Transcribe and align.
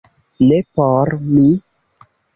-Ne 0.51 0.57
por 0.79 1.13
mi? 1.35 1.47